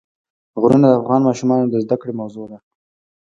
[0.61, 2.57] غرونه د افغان ماشومانو د زده کړې موضوع ده.